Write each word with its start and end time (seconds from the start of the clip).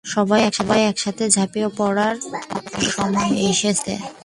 সবাই 0.05 0.41
একসাথে 0.89 1.23
ঝাঁপিয়ে 1.29 1.69
পড়ার 1.77 2.15
সময় 2.91 3.31
এসেছে। 3.51 3.93